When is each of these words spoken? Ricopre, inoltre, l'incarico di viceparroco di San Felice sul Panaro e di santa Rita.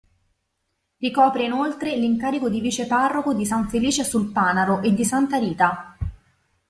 Ricopre, 0.97 1.43
inoltre, 1.43 1.95
l'incarico 1.95 2.49
di 2.49 2.59
viceparroco 2.59 3.35
di 3.35 3.45
San 3.45 3.69
Felice 3.69 4.03
sul 4.03 4.31
Panaro 4.31 4.81
e 4.81 4.95
di 4.95 5.05
santa 5.05 5.37
Rita. 5.37 5.95